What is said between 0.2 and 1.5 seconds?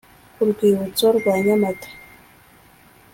Ku Rwibutso rwa